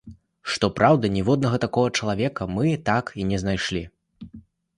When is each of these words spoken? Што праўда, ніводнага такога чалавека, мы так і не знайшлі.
Што 0.51 0.69
праўда, 0.77 1.11
ніводнага 1.17 1.59
такога 1.65 1.91
чалавека, 1.99 2.49
мы 2.55 2.73
так 2.89 3.13
і 3.19 3.27
не 3.35 3.45
знайшлі. 3.45 3.83